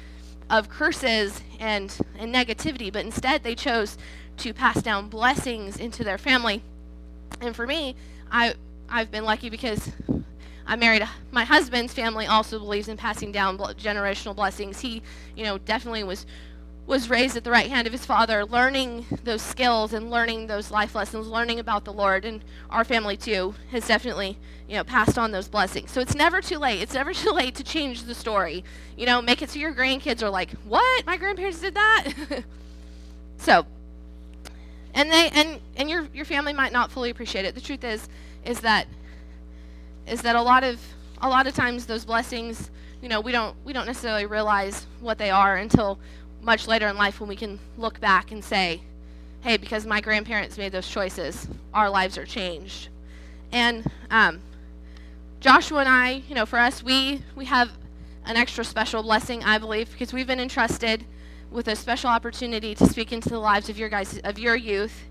of 0.51 0.69
curses 0.69 1.43
and, 1.59 1.97
and 2.19 2.35
negativity, 2.35 2.93
but 2.93 3.05
instead 3.05 3.43
they 3.43 3.55
chose 3.55 3.97
to 4.37 4.53
pass 4.53 4.83
down 4.83 5.09
blessings 5.09 5.77
into 5.77 6.05
their 6.05 6.19
family. 6.19 6.63
And 7.41 7.57
for 7.57 7.67
me, 7.67 7.97
I 8.31 8.55
I've 8.89 9.11
been 9.11 9.25
lucky 9.25 9.51
because 9.51 9.91
I 10.67 10.77
married 10.77 11.07
my 11.31 11.45
husband's 11.45 11.93
family 11.93 12.27
also 12.27 12.59
believes 12.59 12.89
in 12.89 12.97
passing 12.97 13.33
down 13.33 13.59
generational 13.59 14.35
blessings. 14.35 14.81
He, 14.81 15.03
you 15.37 15.45
know, 15.45 15.59
definitely 15.59 16.05
was 16.05 16.27
was 16.87 17.09
raised 17.09 17.35
at 17.35 17.45
the 17.45 17.51
right 17.51 17.71
hand 17.71 17.87
of 17.87 17.93
his 17.93 18.05
father, 18.05 18.45
learning 18.45 19.07
those 19.25 19.41
skills 19.41 19.95
and 19.95 20.11
learning 20.11 20.47
those 20.47 20.71
life 20.71 20.95
lessons, 20.95 21.27
learning 21.27 21.59
about 21.59 21.85
the 21.85 21.93
Lord, 21.93 22.27
and 22.27 22.45
our 22.69 22.85
family 22.85 23.17
too 23.17 23.55
has 23.71 23.89
definitely, 23.89 24.37
you 24.69 24.77
know, 24.77 24.85
passed 24.85 25.17
on 25.17 25.31
those 25.31 25.49
blessings. 25.49 25.91
So 25.91 26.03
it's 26.03 26.15
never 26.15 26.43
too 26.43 26.59
late. 26.59 26.83
It's 26.83 26.93
never 27.01 27.15
too 27.15 27.31
late 27.31 27.55
to 27.55 27.65
change 27.65 28.03
the 28.03 28.15
story. 28.15 28.65
You 28.97 29.07
know, 29.07 29.23
make 29.23 29.41
it 29.41 29.51
so 29.51 29.59
your 29.59 29.73
grandkids 29.73 30.23
are 30.23 30.31
like, 30.31 30.51
"What? 30.65 31.07
My 31.07 31.17
grandparents 31.17 31.61
did 31.61 31.75
that." 31.75 32.13
so, 33.39 33.67
and 34.95 35.11
they 35.11 35.29
and 35.31 35.61
and 35.77 35.91
your 35.91 36.09
your 36.15 36.25
family 36.25 36.53
might 36.53 36.73
not 36.73 36.91
fully 36.91 37.11
appreciate 37.11 37.45
it. 37.45 37.55
The 37.55 37.61
truth 37.61 37.85
is, 37.85 38.09
is 38.45 38.61
that 38.61 38.87
is 40.07 40.23
that 40.23 40.37
a 40.37 40.43
lot 40.43 40.65
of 40.65 40.81
a 41.21 41.29
lot 41.29 41.47
of 41.47 41.55
times 41.55 41.87
those 41.87 42.05
blessings, 42.05 42.71
you 43.03 43.09
know, 43.09 43.21
we 43.21 43.33
don't 43.33 43.57
we 43.65 43.73
don't 43.73 43.87
necessarily 43.87 44.27
realize 44.27 44.87
what 45.01 45.19
they 45.19 45.31
are 45.31 45.57
until 45.57 45.99
much 46.43 46.69
later 46.69 46.89
in 46.89 46.97
life 46.97 47.21
when 47.21 47.29
we 47.29 47.37
can 47.37 47.59
look 47.77 48.01
back 48.01 48.31
and 48.31 48.43
say, 48.45 48.81
"Hey, 49.41 49.57
because 49.57 49.85
my 49.85 50.01
grandparents 50.01 50.57
made 50.57 50.73
those 50.73 50.89
choices, 50.89 51.49
our 51.73 51.91
lives 51.91 52.17
are 52.17 52.27
changed." 52.27 52.89
And 53.53 53.85
um, 54.11 54.41
Joshua 55.41 55.81
and 55.81 55.89
I, 55.89 56.23
you 56.29 56.35
know, 56.35 56.47
for 56.47 56.59
us, 56.59 56.83
we 56.83 57.23
we 57.35 57.47
have 57.47 57.71
an 58.27 58.37
extra 58.37 58.65
special 58.65 59.03
blessing, 59.03 59.43
I 59.43 59.59
believe, 59.59 59.91
because 59.91 60.13
we've 60.13 60.27
been 60.27 60.41
entrusted 60.41 61.05
with 61.55 61.69
a 61.69 61.77
special 61.77 62.11
opportunity 62.11 62.75
to 62.75 62.85
speak 62.87 63.13
into 63.13 63.29
the 63.29 63.39
lives 63.39 63.69
of 63.69 63.79
your 63.79 63.89
guys, 63.89 64.19
of 64.25 64.41
your 64.41 64.57
youth, 64.57 65.05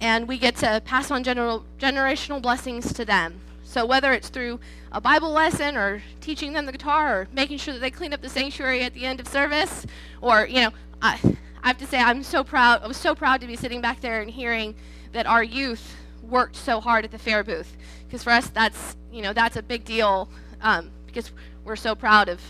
and 0.00 0.26
we 0.26 0.38
get 0.38 0.56
to 0.56 0.80
pass 0.86 1.10
on 1.10 1.22
general, 1.22 1.66
generational 1.78 2.40
blessings 2.40 2.94
to 2.94 3.04
them. 3.04 3.38
So 3.62 3.84
whether 3.84 4.14
it's 4.14 4.30
through 4.30 4.58
a 4.90 5.02
Bible 5.02 5.30
lesson 5.30 5.76
or 5.76 6.02
teaching 6.20 6.54
them 6.54 6.64
the 6.64 6.72
guitar 6.72 7.20
or 7.20 7.28
making 7.30 7.58
sure 7.58 7.74
that 7.74 7.80
they 7.80 7.90
clean 7.90 8.14
up 8.14 8.22
the 8.22 8.28
sanctuary 8.30 8.84
at 8.84 8.94
the 8.94 9.04
end 9.04 9.20
of 9.20 9.28
service, 9.28 9.86
or 10.22 10.46
you 10.46 10.62
know, 10.62 10.70
I, 11.02 11.20
I 11.62 11.68
have 11.68 11.78
to 11.78 11.86
say 11.86 11.98
I'm 11.98 12.22
so 12.22 12.42
proud. 12.42 12.82
I 12.82 12.86
was 12.86 12.96
so 12.96 13.14
proud 13.14 13.42
to 13.42 13.46
be 13.46 13.56
sitting 13.56 13.82
back 13.82 14.00
there 14.00 14.22
and 14.22 14.30
hearing 14.30 14.74
that 15.12 15.26
our 15.26 15.44
youth 15.44 15.94
worked 16.22 16.56
so 16.56 16.80
hard 16.80 17.04
at 17.04 17.10
the 17.10 17.18
fair 17.18 17.44
booth 17.44 17.76
because 18.06 18.22
for 18.22 18.30
us 18.30 18.48
that's 18.48 18.96
you 19.12 19.22
know 19.22 19.32
that's 19.32 19.56
a 19.56 19.62
big 19.62 19.84
deal 19.84 20.28
um, 20.62 20.90
because 21.06 21.30
we're 21.64 21.76
so 21.76 21.94
proud 21.94 22.28
of, 22.28 22.40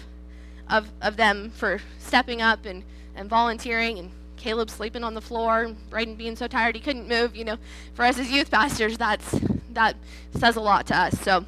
of 0.70 0.90
of 1.02 1.16
them 1.16 1.50
for 1.50 1.80
stepping 1.98 2.40
up 2.40 2.64
and 2.64 2.84
and 3.16 3.28
volunteering 3.28 3.98
and 3.98 4.10
Caleb 4.36 4.70
sleeping 4.70 5.02
on 5.02 5.14
the 5.14 5.20
floor 5.20 5.62
and 5.62 5.90
Braden 5.90 6.14
being 6.14 6.36
so 6.36 6.46
tired 6.46 6.76
he 6.76 6.80
couldn't 6.80 7.08
move 7.08 7.34
you 7.34 7.44
know. 7.44 7.56
For 7.94 8.04
us 8.04 8.18
as 8.18 8.30
youth 8.30 8.50
pastors 8.50 8.98
that's 8.98 9.40
that 9.70 9.96
says 10.38 10.56
a 10.56 10.60
lot 10.60 10.86
to 10.86 10.96
us. 10.96 11.18
So 11.20 11.44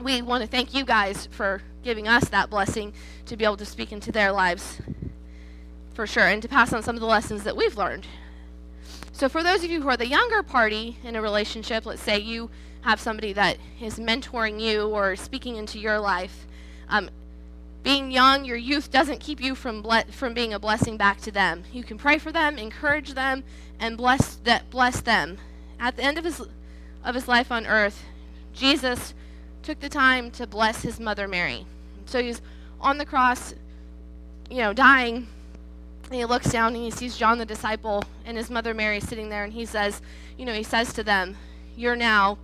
we 0.00 0.22
want 0.22 0.42
to 0.42 0.48
thank 0.48 0.74
you 0.74 0.84
guys 0.84 1.26
for 1.30 1.62
giving 1.82 2.08
us 2.08 2.28
that 2.28 2.50
blessing 2.50 2.92
to 3.26 3.36
be 3.36 3.44
able 3.44 3.56
to 3.56 3.66
speak 3.66 3.92
into 3.92 4.12
their 4.12 4.32
lives 4.32 4.80
for 5.94 6.06
sure 6.06 6.26
and 6.26 6.42
to 6.42 6.48
pass 6.48 6.72
on 6.72 6.82
some 6.82 6.96
of 6.96 7.00
the 7.00 7.06
lessons 7.06 7.44
that 7.44 7.56
we've 7.56 7.76
learned. 7.76 8.06
So, 9.12 9.28
for 9.28 9.42
those 9.42 9.62
of 9.62 9.70
you 9.70 9.82
who 9.82 9.88
are 9.88 9.96
the 9.96 10.06
younger 10.06 10.42
party 10.42 10.96
in 11.04 11.14
a 11.14 11.22
relationship, 11.22 11.84
let's 11.84 12.00
say 12.00 12.18
you 12.18 12.50
have 12.82 12.98
somebody 12.98 13.34
that 13.34 13.58
is 13.80 13.98
mentoring 13.98 14.58
you 14.60 14.88
or 14.88 15.14
speaking 15.16 15.56
into 15.56 15.78
your 15.78 15.98
life, 15.98 16.46
um, 16.88 17.10
being 17.82 18.10
young, 18.10 18.44
your 18.44 18.56
youth 18.56 18.90
doesn't 18.90 19.20
keep 19.20 19.40
you 19.40 19.54
from 19.54 19.82
ble- 19.82 20.10
from 20.10 20.34
being 20.34 20.52
a 20.52 20.58
blessing 20.58 20.96
back 20.96 21.20
to 21.22 21.30
them. 21.30 21.64
You 21.72 21.82
can 21.82 21.98
pray 21.98 22.18
for 22.18 22.30
them, 22.30 22.58
encourage 22.58 23.14
them, 23.14 23.42
and 23.78 23.96
bless 23.96 24.36
that 24.36 24.68
bless 24.70 25.00
them. 25.00 25.38
At 25.78 25.96
the 25.96 26.02
end 26.02 26.18
of 26.18 26.24
his 26.24 26.42
of 27.04 27.14
his 27.14 27.26
life 27.26 27.50
on 27.50 27.66
earth, 27.66 28.04
Jesus 28.52 29.14
took 29.62 29.80
the 29.80 29.88
time 29.88 30.30
to 30.32 30.46
bless 30.46 30.82
his 30.82 31.00
mother 31.00 31.26
Mary. 31.26 31.66
So 32.06 32.22
he's 32.22 32.42
on 32.80 32.98
the 32.98 33.06
cross, 33.06 33.54
you 34.50 34.58
know, 34.58 34.72
dying 34.72 35.26
and 36.10 36.18
he 36.18 36.24
looks 36.24 36.50
down 36.50 36.74
and 36.74 36.82
he 36.82 36.90
sees 36.90 37.16
John 37.16 37.38
the 37.38 37.46
disciple 37.46 38.02
and 38.24 38.36
his 38.36 38.50
mother 38.50 38.74
Mary 38.74 38.98
sitting 38.98 39.28
there, 39.28 39.44
and 39.44 39.52
he 39.52 39.64
says, 39.64 40.02
you 40.36 40.44
know, 40.44 40.52
he 40.52 40.64
says 40.64 40.92
to 40.94 41.04
them, 41.04 41.36
You're 41.76 41.94
now, 41.94 42.38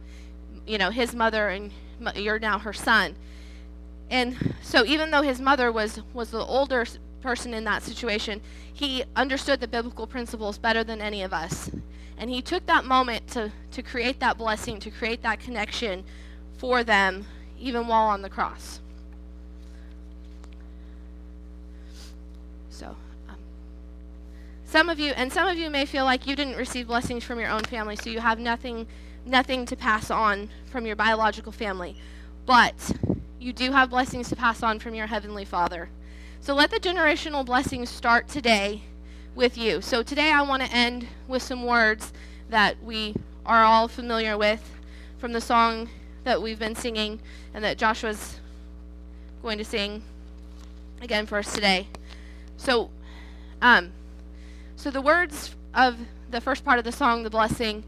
you 0.66 0.78
know, 0.78 0.90
his 0.90 1.14
mother, 1.14 1.48
and 1.48 1.72
you're 2.14 2.38
now 2.38 2.60
her 2.60 2.72
son. 2.72 3.16
And 4.10 4.54
so, 4.62 4.84
even 4.84 5.10
though 5.10 5.22
his 5.22 5.40
mother 5.40 5.72
was, 5.72 6.00
was 6.14 6.30
the 6.30 6.44
older 6.44 6.86
person 7.20 7.54
in 7.54 7.64
that 7.64 7.82
situation, 7.82 8.40
he 8.72 9.04
understood 9.16 9.60
the 9.60 9.66
biblical 9.66 10.06
principles 10.06 10.58
better 10.58 10.84
than 10.84 11.00
any 11.00 11.22
of 11.22 11.32
us. 11.32 11.70
And 12.18 12.30
he 12.30 12.40
took 12.40 12.66
that 12.66 12.84
moment 12.84 13.26
to, 13.28 13.52
to 13.72 13.82
create 13.82 14.20
that 14.20 14.38
blessing, 14.38 14.78
to 14.80 14.90
create 14.90 15.22
that 15.22 15.40
connection 15.40 16.04
for 16.56 16.84
them, 16.84 17.26
even 17.58 17.86
while 17.86 18.06
on 18.06 18.22
the 18.22 18.30
cross. 18.30 18.80
So. 22.70 22.96
Um, 23.28 23.36
some 24.64 24.88
of 24.88 24.98
you, 24.98 25.12
and 25.12 25.32
some 25.32 25.48
of 25.48 25.58
you 25.58 25.68
may 25.68 25.84
feel 25.84 26.04
like 26.04 26.26
you 26.26 26.36
didn't 26.36 26.56
receive 26.56 26.86
blessings 26.86 27.25
from 27.25 27.40
your 27.40 27.50
own 27.50 27.62
family, 27.62 27.96
so 27.96 28.08
you 28.08 28.20
have 28.20 28.38
nothing, 28.38 28.86
nothing 29.25 29.66
to 29.66 29.76
pass 29.76 30.10
on 30.10 30.48
from 30.66 30.86
your 30.86 30.96
biological 30.96 31.52
family. 31.52 31.96
But 32.46 32.92
you 33.46 33.52
do 33.52 33.70
have 33.70 33.90
blessings 33.90 34.28
to 34.28 34.34
pass 34.34 34.60
on 34.64 34.80
from 34.80 34.92
your 34.92 35.06
heavenly 35.06 35.44
Father. 35.44 35.88
So 36.40 36.52
let 36.52 36.72
the 36.72 36.80
generational 36.80 37.46
blessings 37.46 37.88
start 37.88 38.26
today 38.26 38.82
with 39.36 39.56
you. 39.56 39.80
So 39.80 40.02
today 40.02 40.32
I 40.32 40.42
want 40.42 40.64
to 40.64 40.72
end 40.72 41.06
with 41.28 41.44
some 41.44 41.64
words 41.64 42.12
that 42.50 42.82
we 42.82 43.14
are 43.47 43.62
all 43.62 43.86
familiar 43.86 44.36
with 44.36 44.68
from 45.18 45.32
the 45.32 45.40
song 45.40 45.88
that 46.25 46.42
we've 46.42 46.58
been 46.58 46.75
singing 46.75 47.21
and 47.54 47.62
that 47.62 47.78
Joshua's 47.78 48.40
going 49.42 49.58
to 49.58 49.64
sing 49.64 50.02
again 51.00 51.25
for 51.25 51.38
us 51.38 51.54
today. 51.54 51.86
So, 52.56 52.90
um, 53.62 53.92
so 54.75 54.90
the 54.90 55.00
words 55.00 55.54
of 55.73 55.97
the 56.32 56.40
first 56.40 56.64
part 56.64 56.80
of 56.80 56.84
the 56.84 56.90
song, 56.90 57.23
the 57.23 57.30
blessing, 57.30 57.84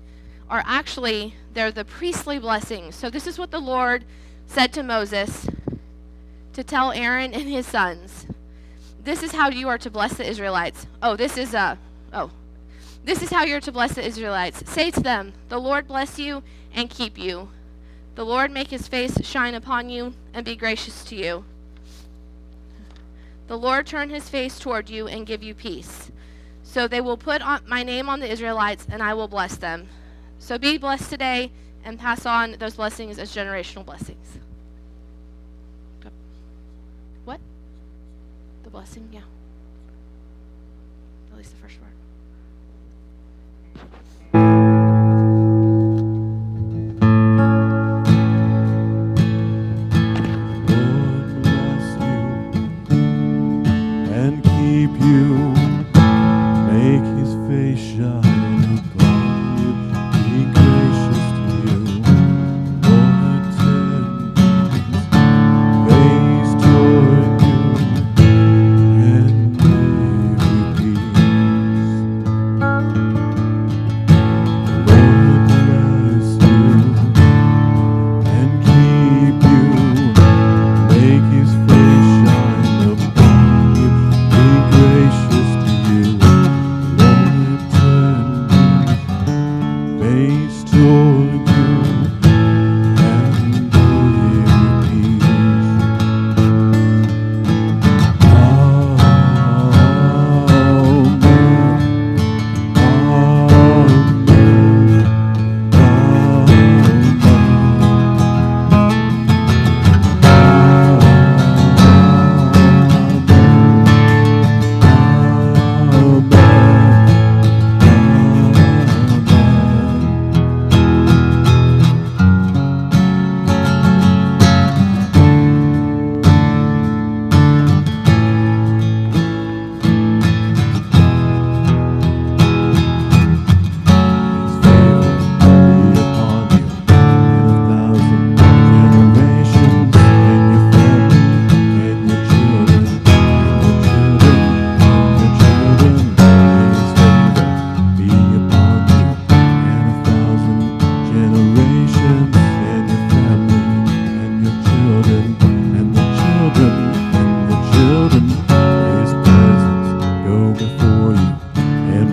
are 0.48 0.62
actually 0.64 1.35
they're 1.52 1.72
the 1.72 1.85
priestly 1.85 2.38
blessings. 2.38 2.94
So 2.94 3.11
this 3.11 3.26
is 3.26 3.40
what 3.40 3.50
the 3.50 3.59
Lord 3.59 4.04
said 4.46 4.72
to 4.72 4.83
Moses 4.83 5.47
to 6.59 6.64
tell 6.64 6.90
Aaron 6.90 7.33
and 7.35 7.49
his 7.49 7.68
sons. 7.68 8.27
This 9.05 9.23
is 9.23 9.31
how 9.31 9.49
you 9.49 9.68
are 9.68 9.79
to 9.79 9.90
bless 9.90 10.14
the 10.14 10.29
Israelites. 10.29 10.88
Oh, 11.01 11.14
this 11.14 11.38
is 11.38 11.55
a 11.55 11.61
uh, 11.61 11.77
oh. 12.12 12.31
This 13.05 13.23
is 13.23 13.31
how 13.31 13.44
you're 13.44 13.61
to 13.61 13.71
bless 13.71 13.94
the 13.94 14.05
Israelites. 14.05 14.68
Say 14.68 14.90
to 14.90 15.01
them, 15.01 15.35
The 15.51 15.61
Lord 15.61 15.87
bless 15.87 16.18
you 16.18 16.42
and 16.75 16.90
keep 16.90 17.16
you. 17.16 17.49
The 18.16 18.25
Lord 18.25 18.51
make 18.51 18.71
his 18.71 18.88
face 18.88 19.25
shine 19.25 19.55
upon 19.55 19.88
you 19.88 20.14
and 20.35 20.44
be 20.44 20.57
gracious 20.57 21.05
to 21.05 21.14
you. 21.14 21.44
The 23.47 23.57
Lord 23.57 23.87
turn 23.87 24.11
his 24.11 24.29
face 24.29 24.59
toward 24.59 24.90
you 24.90 25.07
and 25.07 25.29
give 25.29 25.44
you 25.44 25.55
peace. 25.55 26.11
So 26.64 26.88
they 26.88 27.01
will 27.01 27.16
put 27.16 27.40
my 27.68 27.85
name 27.85 28.09
on 28.09 28.18
the 28.18 28.29
Israelites, 28.29 28.85
and 28.90 29.01
I 29.01 29.14
will 29.14 29.29
bless 29.29 29.57
them. 29.57 29.87
So 30.40 30.59
be 30.59 30.77
blessed 30.77 31.09
today 31.09 31.53
and 31.85 32.01
pass 32.01 32.27
on 32.27 32.57
those 32.59 32.75
blessings 32.75 33.21
as 33.21 33.33
generational 33.33 33.87
blessings. 33.87 34.38
What? 37.29 37.40
The 38.64 38.67
blessing? 38.78 39.08
Yeah. 39.10 39.22
At 41.32 41.36
least 41.36 41.50
the 41.50 41.56
first 41.56 41.78
word. 41.80 41.90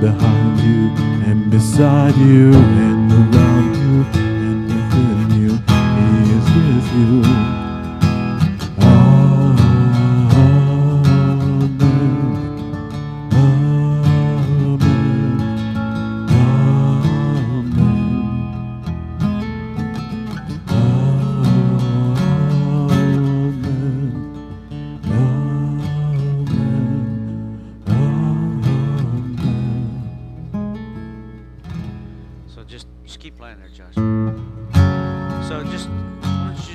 behind 0.06 0.60
you 0.60 0.89
and 1.26 1.50
beside 1.50 2.15
you. 2.18 2.54
and 2.54 2.95